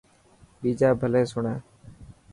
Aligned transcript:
ٻيجا 0.61 0.89
ڀلي 0.99 1.23
سڻي. 1.31 1.55